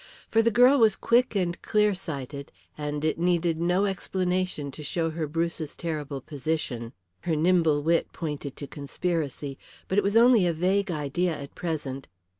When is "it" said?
3.05-3.19, 9.99-10.03